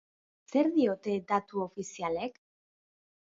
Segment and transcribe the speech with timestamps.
[0.53, 2.39] Zer diote datu ofizialek?